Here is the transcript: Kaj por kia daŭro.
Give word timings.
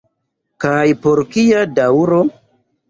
Kaj 0.65 0.87
por 1.05 1.23
kia 1.37 1.63
daŭro. 1.77 2.21